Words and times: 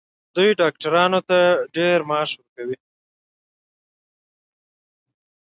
دوی 0.35 0.49
ډاکټرانو 0.61 1.19
ته 1.29 1.39
ډیر 1.75 1.99
معاش 2.09 2.29
ورکوي. 2.37 2.77